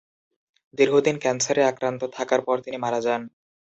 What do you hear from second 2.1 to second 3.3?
থাকার পর তিনি মারা যান।